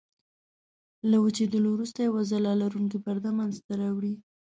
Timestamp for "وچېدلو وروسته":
1.23-1.99